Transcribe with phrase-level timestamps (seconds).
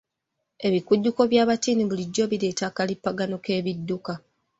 [0.67, 4.13] Ebikujjuko by'abattiini bulijjo bireeta akalipagano k'ebidduka.